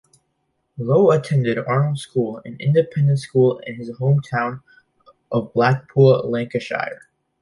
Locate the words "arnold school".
1.59-2.41